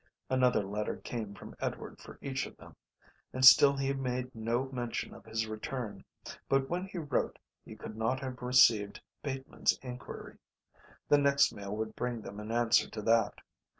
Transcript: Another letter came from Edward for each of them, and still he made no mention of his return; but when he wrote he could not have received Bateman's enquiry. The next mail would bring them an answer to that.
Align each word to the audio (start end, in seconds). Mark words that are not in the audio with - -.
Another 0.31 0.65
letter 0.65 0.97
came 0.97 1.35
from 1.35 1.55
Edward 1.59 1.99
for 2.01 2.17
each 2.23 2.47
of 2.47 2.57
them, 2.57 2.75
and 3.33 3.45
still 3.45 3.77
he 3.77 3.93
made 3.93 4.33
no 4.33 4.65
mention 4.71 5.13
of 5.13 5.25
his 5.25 5.45
return; 5.45 6.03
but 6.49 6.67
when 6.67 6.87
he 6.87 6.97
wrote 6.97 7.37
he 7.63 7.75
could 7.75 7.95
not 7.95 8.19
have 8.19 8.41
received 8.41 8.99
Bateman's 9.21 9.77
enquiry. 9.83 10.39
The 11.07 11.19
next 11.19 11.53
mail 11.53 11.75
would 11.75 11.95
bring 11.95 12.21
them 12.23 12.39
an 12.39 12.51
answer 12.51 12.89
to 12.89 13.01
that. 13.03 13.41